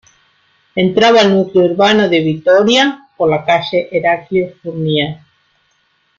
Entraba 0.73 1.21
al 1.21 1.29
núcleo 1.31 1.63
urbano 1.63 2.09
de 2.09 2.21
Vitoria 2.21 3.07
por 3.15 3.29
la 3.29 3.45
Calle 3.45 3.87
Heraclio 3.91 4.49
Fournier. 4.63 5.17